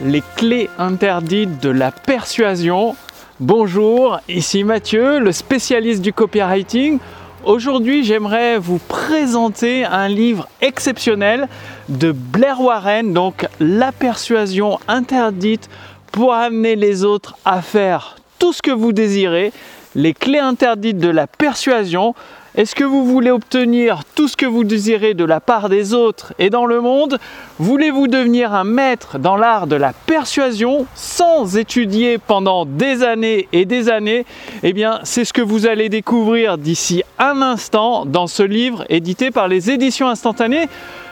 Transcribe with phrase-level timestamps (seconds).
[0.00, 2.96] les clés interdites de la persuasion.
[3.40, 6.98] Bonjour, ici Mathieu, le spécialiste du copywriting.
[7.44, 11.48] Aujourd'hui, j'aimerais vous présenter un livre exceptionnel
[11.88, 15.68] de Blair Warren, donc La persuasion interdite
[16.10, 19.52] pour amener les autres à faire tout ce que vous désirez,
[19.94, 22.14] les clés interdites de la persuasion.
[22.56, 26.34] Est-ce que vous voulez obtenir tout ce que vous désirez de la part des autres
[26.38, 27.18] et dans le monde?
[27.58, 33.64] Voulez-vous devenir un maître dans l'art de la persuasion sans étudier pendant des années et
[33.64, 34.24] des années?
[34.62, 39.32] Eh bien, c'est ce que vous allez découvrir d'ici un instant dans ce livre édité
[39.32, 40.68] par les éditions instantanées.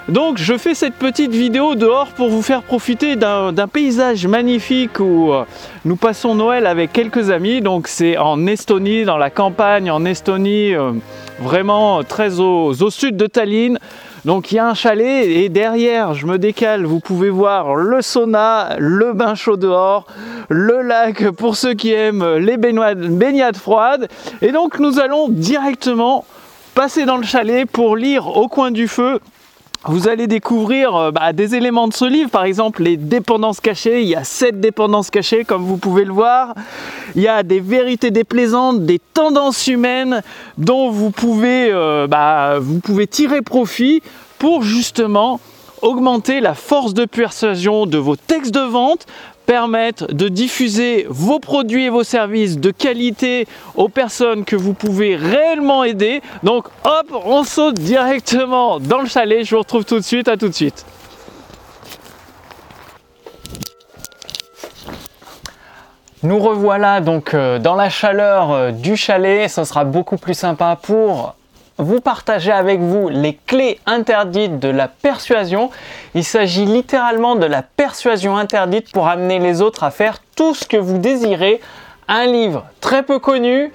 [0.08, 5.32] Donc je fais cette petite vidéo dehors pour vous faire profiter d'un paysage magnifique où
[5.32, 5.44] euh,
[5.84, 7.60] nous passons Noël avec quelques amis.
[7.60, 10.90] Donc c'est en Estonie, dans la campagne en Estonie, euh,
[11.42, 13.78] vraiment très au, sud de Tallinn.
[14.24, 18.00] Donc il y a un chalet et derrière, je me décale, vous pouvez voir le
[18.00, 20.06] sauna, le bain chaud dehors,
[20.48, 24.08] le lac pour ceux qui aiment les baignades froides.
[24.40, 26.24] Et donc nous allons directement
[26.74, 29.20] passer dans le chalet pour lire au coin du feu
[29.84, 34.02] vous allez découvrir euh, bah, des éléments de ce livre, par exemple les dépendances cachées.
[34.02, 36.54] Il y a sept dépendances cachées, comme vous pouvez le voir.
[37.16, 40.22] Il y a des vérités déplaisantes, des tendances humaines
[40.56, 44.02] dont vous pouvez, euh, bah, vous pouvez tirer profit
[44.38, 45.40] pour justement
[45.82, 49.06] augmenter la force de persuasion de vos textes de vente,
[49.46, 55.16] permettre de diffuser vos produits et vos services de qualité aux personnes que vous pouvez
[55.16, 56.22] réellement aider.
[56.42, 59.44] Donc hop, on saute directement dans le chalet.
[59.44, 60.84] Je vous retrouve tout de suite, à tout de suite.
[66.22, 69.50] Nous revoilà donc euh, dans la chaleur euh, du chalet.
[69.50, 71.34] Ce sera beaucoup plus sympa pour
[71.78, 75.70] vous partager avec vous les clés interdites de la persuasion.
[76.14, 80.66] Il s'agit littéralement de la persuasion interdite pour amener les autres à faire tout ce
[80.66, 81.60] que vous désirez.
[82.08, 83.72] Un livre très peu connu,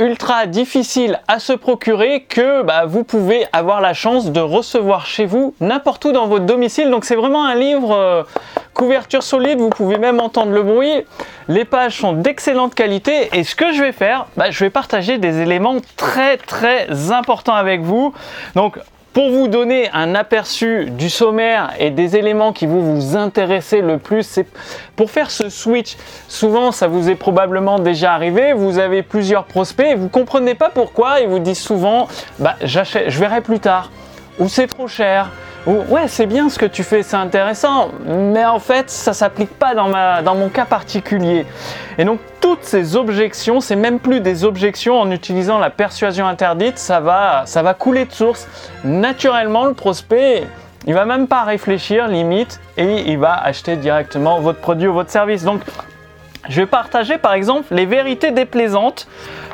[0.00, 5.26] ultra difficile à se procurer que bah, vous pouvez avoir la chance de recevoir chez
[5.26, 6.90] vous n'importe où dans votre domicile.
[6.90, 8.22] Donc c'est vraiment un livre euh,
[8.74, 11.04] couverture solide, vous pouvez même entendre le bruit.
[11.48, 15.18] Les pages sont d'excellente qualité et ce que je vais faire, bah, je vais partager
[15.18, 18.14] des éléments très très importants avec vous.
[18.54, 18.78] Donc
[19.12, 23.98] pour vous donner un aperçu du sommaire et des éléments qui vont vous intéresser le
[23.98, 24.46] plus, c'est
[24.94, 25.96] pour faire ce switch.
[26.28, 28.52] Souvent, ça vous est probablement déjà arrivé.
[28.52, 31.20] Vous avez plusieurs prospects et vous comprenez pas pourquoi.
[31.20, 32.06] Ils vous disent souvent,
[32.38, 33.90] bah, je verrai plus tard,
[34.38, 35.30] ou c'est trop cher,
[35.66, 39.74] ouais, c'est bien ce que tu fais, c'est intéressant, mais en fait, ça s'applique pas
[39.74, 41.46] dans, ma, dans mon cas particulier.
[41.98, 46.78] Et donc, toutes ces objections, c'est même plus des objections en utilisant la persuasion interdite,
[46.78, 48.48] ça va, ça va couler de source.
[48.84, 50.44] Naturellement, le prospect,
[50.86, 55.10] il va même pas réfléchir, limite, et il va acheter directement votre produit ou votre
[55.10, 55.44] service.
[55.44, 55.60] Donc,
[56.48, 59.06] je vais partager par exemple les vérités déplaisantes.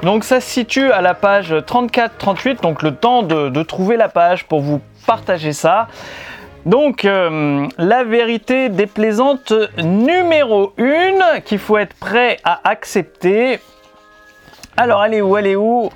[0.02, 4.08] Donc ça se situe à la page 34-38, donc le temps de, de trouver la
[4.08, 5.88] page pour vous partager ça.
[6.66, 13.60] Donc, euh, la vérité déplaisante numéro 1 qu'il faut être prêt à accepter.
[14.76, 15.90] Alors, est où est où?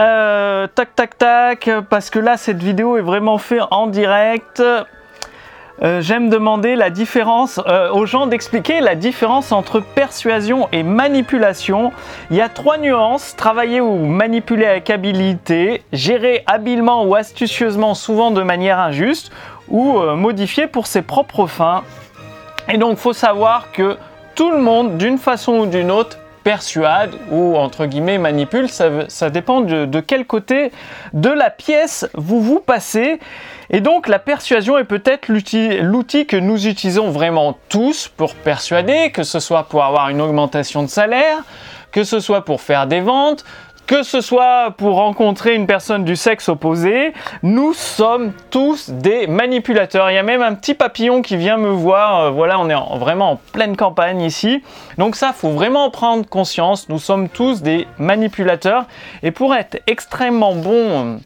[0.00, 1.70] Euh, Tac, tac, tac.
[1.90, 4.62] Parce que là, cette vidéo est vraiment faite en direct.
[5.82, 11.92] Euh, j'aime demander la différence euh, aux gens d'expliquer la différence entre persuasion et manipulation.
[12.30, 18.30] Il y a trois nuances travailler ou manipuler avec habileté, gérer habilement ou astucieusement, souvent
[18.30, 19.32] de manière injuste,
[19.68, 21.82] ou euh, modifier pour ses propres fins.
[22.68, 23.96] Et donc, il faut savoir que
[24.36, 29.60] tout le monde, d'une façon ou d'une autre, persuade ou entre guillemets manipule, ça, dépend
[29.60, 30.72] de, quel côté
[31.12, 33.20] de la pièce vous vous passez.
[33.70, 39.22] Et donc la persuasion est peut-être l'outil que nous utilisons vraiment tous pour persuader, que
[39.22, 41.38] ce soit pour avoir une augmentation de salaire,
[41.90, 43.44] que ce soit pour faire des ventes,
[43.86, 47.12] que ce soit pour rencontrer une personne du sexe opposé,
[47.42, 50.10] nous sommes tous des manipulateurs.
[50.10, 52.20] Il y a même un petit papillon qui vient me voir.
[52.20, 54.62] Euh, voilà, on est vraiment en pleine campagne ici.
[54.98, 56.88] Donc ça, faut vraiment prendre conscience.
[56.88, 58.86] Nous sommes tous des manipulateurs.
[59.22, 61.20] Et pour être extrêmement bon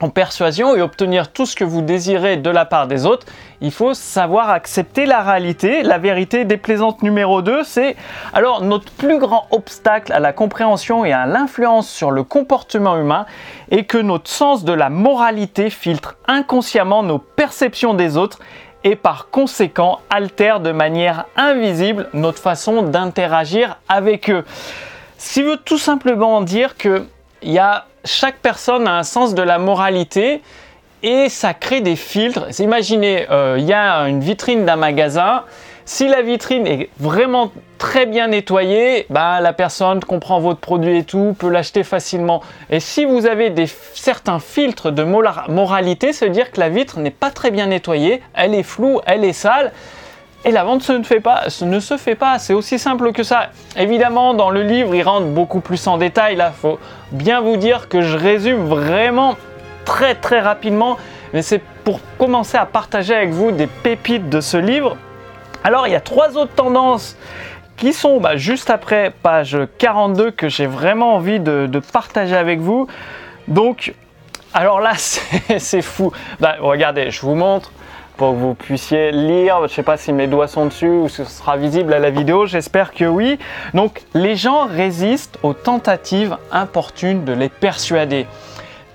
[0.00, 3.26] en persuasion et obtenir tout ce que vous désirez de la part des autres,
[3.60, 5.82] il faut savoir accepter la réalité.
[5.82, 7.96] La vérité déplaisante numéro 2, c'est
[8.32, 13.26] alors notre plus grand obstacle à la compréhension et à l'influence sur le comportement humain
[13.70, 18.38] est que notre sens de la moralité filtre inconsciemment nos perceptions des autres
[18.82, 24.44] et par conséquent altère de manière invisible notre façon d'interagir avec eux.
[25.18, 27.04] Ce qui veut tout simplement dire que
[27.42, 30.42] il y a chaque personne a un sens de la moralité
[31.02, 32.46] et ça crée des filtres.
[32.60, 35.44] Imaginez, euh, il y a une vitrine d'un magasin.
[35.84, 41.04] Si la vitrine est vraiment très bien nettoyée, bah, la personne comprend votre produit et
[41.04, 42.42] tout, peut l'acheter facilement.
[42.68, 43.52] Et si vous avez
[43.94, 48.54] certains filtres de moralité, veut dire que la vitre n'est pas très bien nettoyée, elle
[48.54, 49.72] est floue, elle est sale.
[50.44, 53.50] Et la vente ne, fait pas, ne se fait pas, c'est aussi simple que ça.
[53.76, 56.36] Évidemment, dans le livre, il rentre beaucoup plus en détail.
[56.36, 56.78] Là, faut
[57.12, 59.36] bien vous dire que je résume vraiment
[59.84, 60.96] très très rapidement,
[61.34, 64.96] mais c'est pour commencer à partager avec vous des pépites de ce livre.
[65.62, 67.18] Alors, il y a trois autres tendances
[67.76, 72.86] qui sont bah, juste après page 42 que j'ai vraiment envie de, partager avec vous.
[73.46, 73.92] Donc,
[74.54, 74.92] alors là,
[75.58, 76.12] c'est fou.
[76.40, 77.72] Bah, regardez, je vous montre
[78.20, 79.56] pour que vous puissiez lire.
[79.60, 82.10] Je ne sais pas si mes doigts sont dessus ou ce sera visible à la
[82.10, 82.44] vidéo.
[82.44, 83.38] J'espère que oui.
[83.72, 88.26] Donc, les gens résistent aux tentatives importunes de les persuader.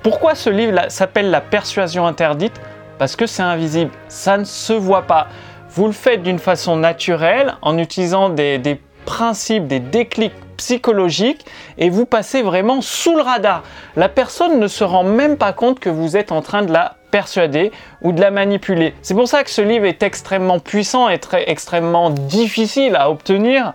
[0.03, 2.53] Pourquoi ce livre s'appelle La persuasion interdite?
[2.99, 3.89] Parce que c'est invisible.
[4.09, 5.25] Ça ne se voit pas.
[5.71, 11.47] Vous le faites d'une façon naturelle en utilisant des, principes, des déclics psychologiques
[11.79, 13.63] et vous passez vraiment sous le radar.
[13.95, 16.97] La personne ne se rend même pas compte que vous êtes en train de la
[17.15, 17.71] persuader
[18.01, 18.93] ou de la manipuler.
[19.01, 23.71] C'est pour ça que ce livre est extrêmement puissant et très extrêmement difficile à obtenir.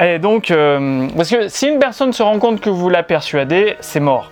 [0.00, 3.74] Et donc, euh, parce que si une personne se rend compte que vous la persuadez,
[3.80, 4.30] c'est mort.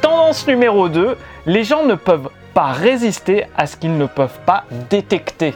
[0.00, 1.16] Tendance numéro 2,
[1.46, 5.54] les gens ne peuvent pas résister à ce qu'ils ne peuvent pas détecter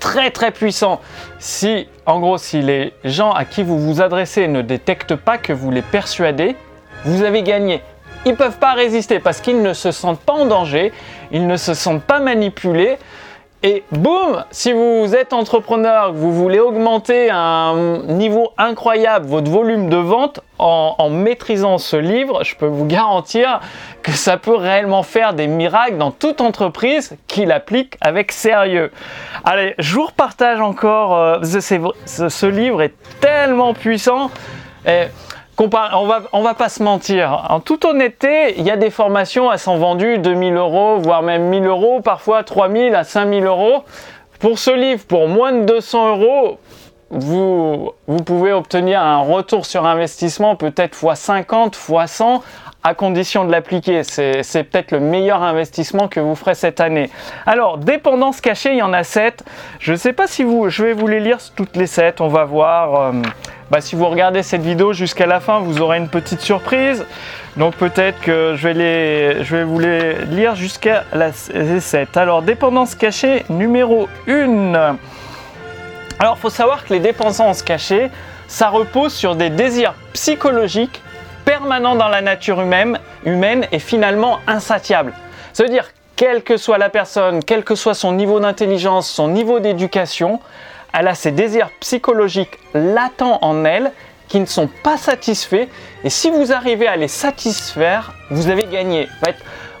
[0.00, 1.00] très très puissant.
[1.38, 5.52] Si, en gros, si les gens à qui vous vous adressez ne détectent pas que
[5.52, 6.56] vous les persuadez,
[7.04, 7.82] vous avez gagné.
[8.24, 10.92] Ils peuvent pas résister parce qu'ils ne se sentent pas en danger,
[11.30, 12.98] ils ne se sentent pas manipulés.
[13.62, 19.96] Et boum, si vous êtes entrepreneur, vous voulez augmenter un niveau incroyable votre volume de
[19.96, 23.60] vente en, maîtrisant ce livre, je peux vous garantir
[24.02, 28.92] que ça peut réellement faire des miracles dans toute entreprise qui l'applique avec sérieux.
[29.44, 34.30] Allez, je vous repartage encore, euh, ce, livre est tellement puissant.
[35.64, 37.46] On va, va pas se mentir.
[37.48, 41.44] En toute honnêteté, il y a des formations, elles sont vendues 2000 euros, voire même
[41.48, 43.84] 1000 euros, parfois 3000 à 5000 euros.
[44.38, 46.58] Pour ce livre, pour moins de 200 euros,
[47.10, 52.42] vous, vous pouvez obtenir un retour sur investissement peut-être x 50, x 100
[52.86, 54.04] à condition de l'appliquer.
[54.04, 57.10] C'est peut-être le meilleur investissement que vous ferez cette année.
[57.44, 59.42] Alors, dépendance cachée, il y en a 7.
[59.80, 62.20] Je ne sais pas si vous, je vais vous les lire toutes les 7.
[62.20, 62.94] On va voir.
[62.94, 63.12] Euh,
[63.72, 67.04] bah, si vous regardez cette vidéo jusqu'à la fin, vous aurez une petite surprise.
[67.56, 72.16] Donc peut-être que je vais, les, je vais vous les lire jusqu'à la 7.
[72.16, 74.96] Alors, dépendance cachée numéro 1.
[76.20, 78.10] Alors, faut savoir que les dépendances cachées,
[78.46, 81.02] ça repose sur des désirs psychologiques
[81.46, 85.14] permanent dans la nature humaine, humaine et finalement insatiable.
[85.54, 89.28] Ça veut dire, quelle que soit la personne, quel que soit son niveau d'intelligence, son
[89.28, 90.40] niveau d'éducation,
[90.92, 93.92] elle a ses désirs psychologiques latents en elle
[94.28, 95.68] qui ne sont pas satisfaits.
[96.04, 99.08] Et si vous arrivez à les satisfaire, vous avez gagné.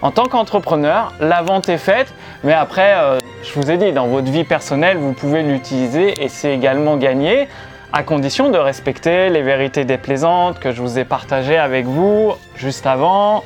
[0.02, 2.14] En, en tant qu'entrepreneur, la vente est faite,
[2.44, 6.28] mais après, euh, je vous ai dit, dans votre vie personnelle, vous pouvez l'utiliser et
[6.28, 7.48] c'est également gagné
[7.92, 12.86] à condition de respecter les vérités déplaisantes que je vous ai partagées avec vous juste
[12.86, 13.44] avant.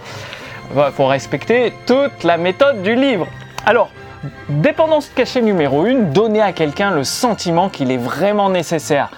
[0.74, 3.26] Il faut respecter toute la méthode du livre.
[3.66, 3.90] Alors,
[4.48, 9.10] dépendance cachée numéro 1, donner à quelqu'un le sentiment qu'il est vraiment nécessaire.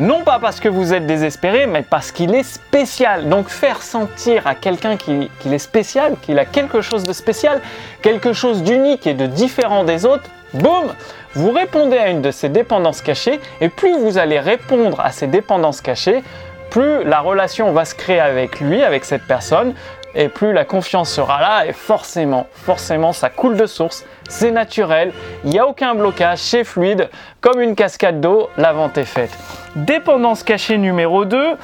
[0.00, 3.28] Non pas parce que vous êtes désespéré, mais parce qu'il est spécial.
[3.28, 7.60] Donc faire sentir à quelqu'un qu'il est spécial, qu'il a quelque chose de spécial,
[8.00, 10.94] quelque chose d'unique et de différent des autres, boum,
[11.34, 15.26] vous répondez à une de ces dépendances cachées et plus vous allez répondre à ces
[15.26, 16.22] dépendances cachées,
[16.70, 19.74] plus la relation va se créer avec lui, avec cette personne,
[20.14, 25.12] et plus la confiance sera là et forcément, forcément, ça coule de source, c'est naturel,
[25.44, 27.08] il n'y a aucun blocage, c'est fluide,
[27.40, 29.30] comme une cascade d'eau, la vente est faite.
[29.74, 31.56] Dépendance cachée numéro 2,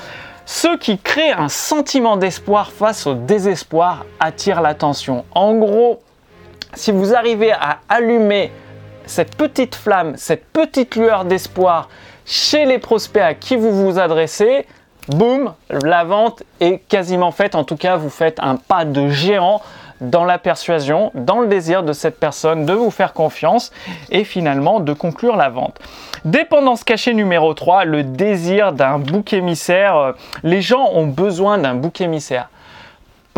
[0.46, 5.26] ceux qui créent un sentiment d'espoir face au désespoir attirent l'attention.
[5.34, 6.00] En gros,
[6.72, 8.50] si vous arrivez à allumer
[9.08, 11.88] cette petite flamme, cette petite lueur d'espoir
[12.26, 14.66] chez les prospects à qui vous vous adressez,
[15.08, 17.54] boum, la vente est quasiment faite.
[17.54, 19.62] En tout cas, vous faites un pas de géant
[20.00, 23.72] dans la persuasion, dans le désir de cette personne de vous faire confiance
[24.10, 25.78] et finalement de conclure la vente.
[26.24, 30.14] Dépendance cachée numéro 3, le désir d'un bouc émissaire.
[30.42, 32.48] Les gens ont besoin d'un bouc émissaire.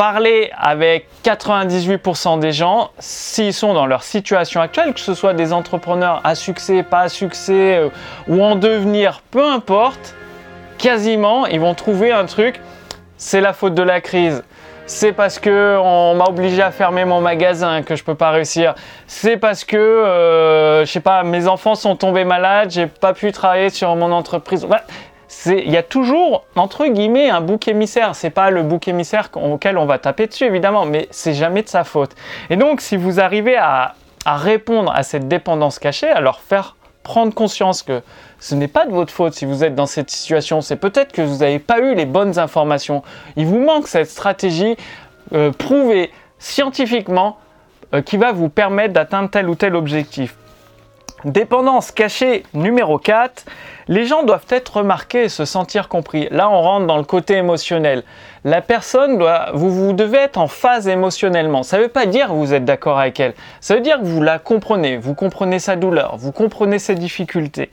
[0.00, 5.52] Parlez avec 98% des gens, s'ils sont dans leur situation actuelle, que ce soit des
[5.52, 7.90] entrepreneurs à succès, pas à succès, euh,
[8.26, 10.14] ou en devenir, peu importe,
[10.78, 12.62] quasiment, ils vont trouver un truc,
[13.18, 14.42] c'est la faute de la crise,
[14.86, 18.74] c'est parce que on m'a obligé à fermer mon magasin que je peux pas réussir.
[19.06, 23.32] C'est parce que, euh, je sais pas, mes enfants sont tombés malades, j'ai pas pu
[23.32, 24.66] travailler sur mon entreprise.
[25.46, 28.14] Il y a toujours entre guillemets un bouc émissaire.
[28.14, 31.68] C'est pas le bouc émissaire auquel on va taper dessus évidemment, mais c'est jamais de
[31.68, 32.14] sa faute.
[32.50, 33.94] Et donc, si vous arrivez à,
[34.26, 38.02] répondre à cette dépendance cachée, leur faire prendre conscience que
[38.38, 41.22] ce n'est pas de votre faute si vous êtes dans cette situation, c'est peut-être que
[41.22, 43.02] vous n'avez pas eu les bonnes informations.
[43.36, 44.76] Il vous manque cette stratégie
[45.32, 47.38] euh, prouvée scientifiquement
[47.94, 50.36] euh, qui va vous permettre d'atteindre tel ou tel objectif.
[51.24, 53.44] Dépendance cachée numéro 4,
[53.88, 56.28] les gens doivent être remarqués et se sentir compris.
[56.30, 58.04] Là, on rentre dans le côté émotionnel.
[58.44, 61.62] La personne doit, vous, vous devez être en phase émotionnellement.
[61.62, 63.34] Ça ne veut pas dire que vous êtes d'accord avec elle.
[63.60, 67.70] Ça veut dire que vous la comprenez, vous comprenez sa douleur, vous comprenez ses difficultés.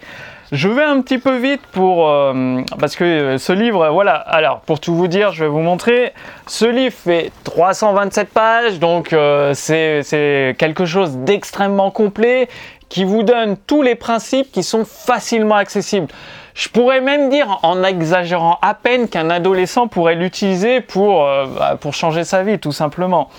[0.53, 4.15] Je vais un petit peu vite pour euh, parce que ce livre, voilà.
[4.15, 6.13] Alors pour tout vous dire, je vais vous montrer.
[6.47, 12.47] Ce livre fait 327 pages, donc euh, c'est quelque chose d'extrêmement complet
[12.89, 16.07] qui vous donne tous les principes qui sont facilement accessibles.
[16.53, 21.93] Je pourrais même dire, en exagérant à peine, qu'un adolescent pourrait l'utiliser pour, bah, pour
[21.93, 23.29] changer sa vie, tout simplement.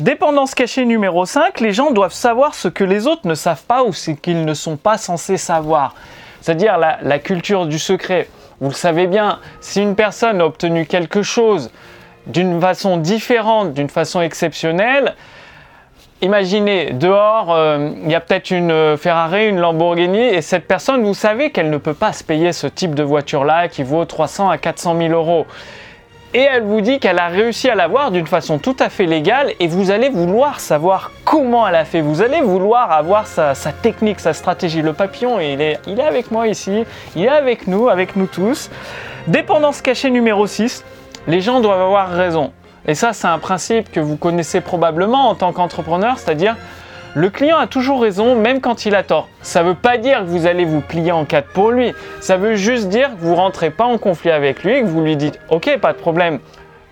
[0.00, 3.84] Dépendance cachée numéro 5, les gens doivent savoir ce que les autres ne savent pas
[3.84, 5.94] ou ce qu'ils ne sont pas censés savoir
[6.44, 8.28] c'est-à-dire la, culture du secret.
[8.60, 11.70] Vous le savez bien, si une personne a obtenu quelque chose
[12.26, 15.14] d'une façon différente, d'une façon exceptionnelle,
[16.24, 21.14] imaginez, dehors, euh, il y a peut-être une Ferrari, une Lamborghini, et cette personne, vous
[21.14, 24.58] savez qu'elle ne peut pas se payer ce type de voiture-là qui vaut 300 à
[24.58, 25.46] 400 000 euros
[26.34, 29.52] et elle vous dit qu'elle a réussi à l'avoir d'une façon tout à fait légale
[29.60, 32.00] et vous allez vouloir savoir comment elle a fait.
[32.00, 34.82] Vous allez vouloir avoir sa, technique, sa stratégie.
[34.82, 38.68] Le papillon, il il est avec moi ici, il est avec nous, avec nous tous.
[39.28, 40.84] Dépendance cachée numéro 6,
[41.28, 42.52] les gens doivent avoir raison.
[42.86, 46.56] Et ça, c'est un principe que vous connaissez probablement en tant qu'entrepreneur, c'est-à-dire
[47.14, 49.28] le client a toujours raison, même quand il a tort.
[49.40, 51.94] Ça ne veut pas dire que vous allez vous plier en quatre pour lui.
[52.20, 55.16] Ça veut juste dire que vous rentrez pas en conflit avec lui que vous lui
[55.16, 56.40] dites Ok, pas de problème,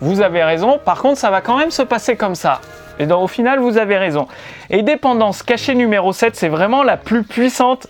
[0.01, 0.79] vous avez raison.
[0.83, 2.61] Par contre, ça va quand même se passer comme ça.
[3.01, 4.29] Et donc, au final, vous avez raison.
[4.71, 7.89] Et dépendance cachée numéro 7, c'est vraiment la plus puissante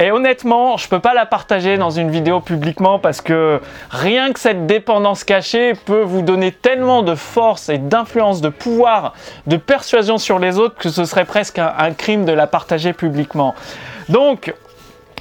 [0.00, 4.32] et honnêtement, je ne peux pas la partager dans une vidéo publiquement parce que rien
[4.32, 9.14] que cette dépendance cachée peut vous donner tellement de force et d'influence, de pouvoir,
[9.48, 13.56] de persuasion sur les autres que ce serait presque un crime de la partager publiquement.
[14.08, 14.54] Donc,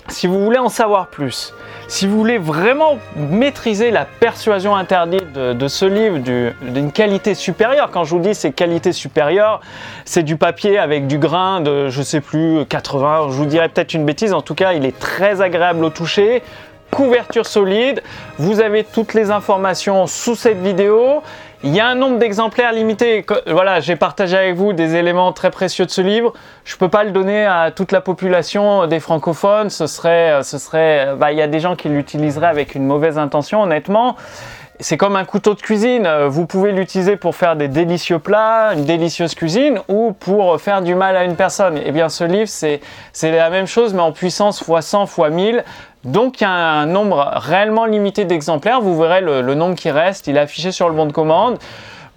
[0.10, 1.54] si vous voulez en savoir plus,
[1.88, 8.04] si vous voulez vraiment maîtriser la persuasion interdite de, ce livre d'une qualité supérieure, quand
[8.04, 9.62] je vous dis c'est qualité supérieure,
[10.04, 13.94] c'est du papier avec du grain de, je sais plus, 80, je vous dirais peut-être
[13.94, 16.44] une bêtise, en tout cas il est très agréable au toucher,
[16.92, 18.02] couverture solide,
[18.38, 21.22] vous avez toutes les informations sous cette vidéo,
[21.64, 23.26] il y a un nombre d'exemplaires limité.
[23.48, 26.34] Voilà, j'ai partagé avec vous des éléments très précieux de ce livre.
[26.66, 29.72] Je ne peux pas le donner à toute la population des francophones.
[29.72, 33.18] Ce serait, ce serait, bah, il y a des gens qui l'utiliseraient avec une mauvaise
[33.18, 34.16] intention, honnêtement.
[34.80, 36.08] C'est comme un couteau de cuisine.
[36.28, 40.94] Vous pouvez l'utiliser pour faire des délicieux plats, une délicieuse cuisine, ou pour faire du
[40.94, 41.80] mal à une personne.
[41.84, 42.82] Eh bien, ce livre, c'est
[43.24, 45.64] la même chose, mais en puissance x 100 x 1000.
[46.08, 48.80] Donc il y a un nombre réellement limité d'exemplaires.
[48.80, 50.28] Vous verrez le, nombre qui reste.
[50.28, 51.60] Il est affiché sur le bon de commande.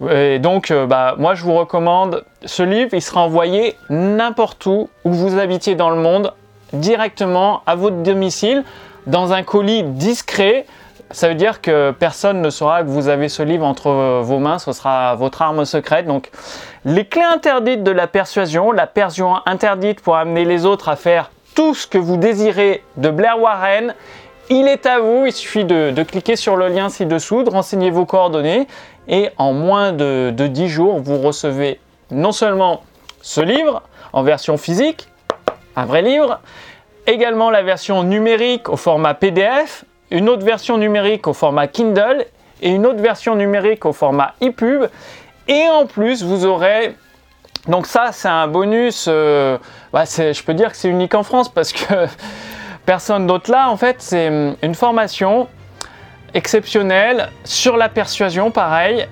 [0.09, 2.91] Et donc, euh, bah, moi, je vous recommande ce livre.
[2.93, 6.33] Il sera envoyé n'importe où, où vous habitiez dans le monde,
[6.71, 8.63] directement à votre domicile,
[9.07, 10.65] dans un colis discret.
[11.11, 14.57] Ça veut dire que personne ne saura que vous avez ce livre entre vos mains.
[14.57, 16.07] Ce sera votre arme secrète.
[16.07, 16.31] Donc,
[16.85, 21.29] les clés interdites de la persuasion, la persuasion interdite pour amener les autres à faire
[21.55, 23.95] tout ce que vous désirez de Blair Warren.
[24.49, 28.05] Il est à vous, il suffit de, cliquer sur le lien ci-dessous, de renseigner vos
[28.05, 28.67] coordonnées
[29.07, 31.79] et en moins de, de 10 jours, vous recevez
[32.11, 32.83] non seulement
[33.21, 33.81] ce livre
[34.13, 35.07] en version physique,
[35.75, 36.39] un vrai livre,
[37.07, 42.25] également la version numérique au format PDF, une autre version numérique au format Kindle
[42.61, 44.85] et une autre version numérique au format ePub.
[45.47, 46.95] Et en plus, vous aurez
[47.67, 49.57] donc ça, c'est un bonus, euh,
[49.93, 52.07] bah, je peux dire que c'est unique en France parce que
[52.85, 53.69] personne d'autre là.
[53.69, 55.47] En fait, c'est hum, une formation
[56.33, 59.05] exceptionnelle sur la persuasion, pareil,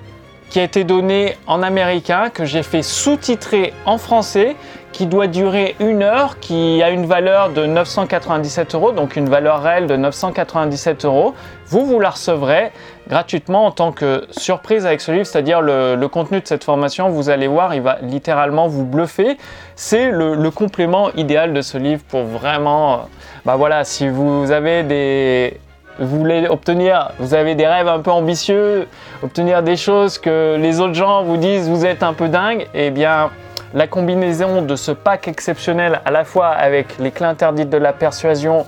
[0.48, 4.56] qui a été donnée en américain, que j'ai fait sous-titrer en français,
[5.00, 9.62] qui doit durer une heure, qui a une valeur de 997 euros, donc une valeur
[9.62, 11.34] réelle de 997 euros.
[11.68, 12.70] Vous, vous la recevrez
[13.08, 17.30] gratuitement en tant que surprise avec ce livre, c'est-à-dire le, contenu de cette formation, vous
[17.30, 19.38] allez voir, il va littéralement vous bluffer.
[19.74, 23.08] C'est le, complément idéal de ce livre pour vraiment,
[23.46, 25.58] bah voilà, si vous avez des
[25.98, 28.86] vous voulez obtenir, vous avez des rêves un peu ambitieux,
[29.22, 32.90] obtenir des choses que les autres gens vous disent vous êtes un peu dingue, eh
[32.90, 33.30] bien
[33.74, 37.92] la combinaison de ce pack exceptionnel à la fois avec les clés interdites de la
[37.92, 38.66] persuasion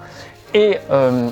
[0.54, 1.28] et euh,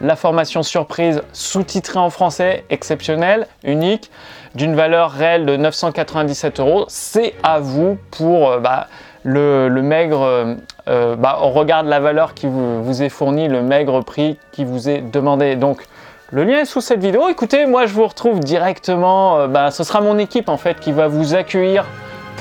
[0.00, 4.10] la formation surprise sous-titrée en français, exceptionnelle, unique,
[4.54, 8.88] d'une valeur réelle de 997 euros, c'est à vous pour euh, bah,
[9.22, 10.56] le, maigre,
[10.88, 14.88] euh, bah, on regarde la valeur qui vous, est fournie, le maigre prix qui vous
[14.88, 15.54] est demandé.
[15.54, 15.84] Donc
[16.32, 17.28] le lien est sous cette vidéo.
[17.28, 21.06] Écoutez, moi je vous retrouve directement, bah, ce sera mon équipe en fait qui va
[21.06, 21.84] vous accueillir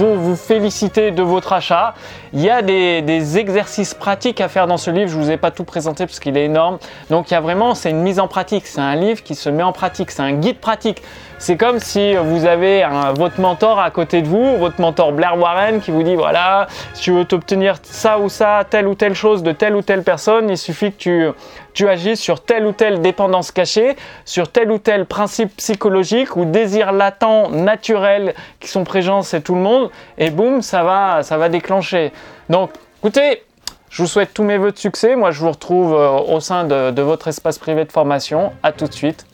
[0.06, 1.94] vous féliciter de votre achat.
[2.34, 5.10] Il y a des, exercices pratiques à faire dans ce livre.
[5.10, 6.80] Je ne vous ai pas tout présenté parce qu'il est énorme.
[7.10, 8.68] Donc il y a vraiment, c'est une mise en pratique.
[8.68, 10.12] C'est un livre qui se met en pratique.
[10.12, 11.02] C'est un guide pratique.
[11.42, 15.82] C'est comme si vous avez votre mentor à côté de vous, votre mentor Blair Warren
[15.82, 19.42] qui vous dit voilà, si tu veux t'obtenir ça ou ça, telle ou telle chose
[19.42, 21.28] de telle ou telle personne, il suffit que tu,
[21.74, 26.46] tu agisses sur telle ou telle dépendance cachée, sur tel ou tel principe psychologique ou
[26.46, 31.38] désir latent, naturel qui sont présents chez tout le monde, et boum, ça va, ça
[31.38, 32.12] va déclencher.
[32.50, 33.44] Donc, écoutez,
[33.90, 35.16] je vous souhaite tous mes voeux de succès.
[35.16, 38.54] Moi, je vous retrouve euh, au sein de, de votre espace privé de formation.
[38.64, 39.26] À tout de suite.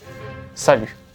[0.55, 1.06] Salut